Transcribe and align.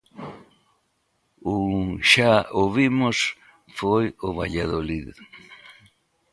Un, 1.57 1.71
xa 2.11 2.33
o 2.61 2.63
vimos, 2.75 3.17
foi 3.77 4.05
o 4.27 4.29
Valladolid. 4.39 5.07